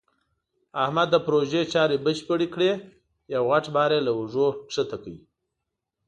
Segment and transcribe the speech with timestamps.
[0.83, 2.71] احمد د پروژې چارې بشپړې کړې.
[3.33, 5.13] یو غټ بار یې له اوږو ښکته کړ.